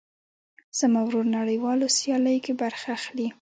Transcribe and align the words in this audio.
زما 0.79 0.99
ورور 1.05 1.25
نړيوالو 1.37 1.85
سیاليو 1.97 2.43
کې 2.45 2.53
برخه 2.61 2.87
اخلي. 2.97 3.27